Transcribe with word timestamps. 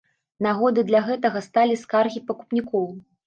Нагодай 0.45 0.85
для 0.91 1.01
гэтага 1.09 1.43
сталі 1.47 1.77
скаргі 1.83 2.25
пакупнікоў. 2.31 2.91